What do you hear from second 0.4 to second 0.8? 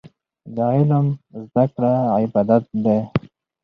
د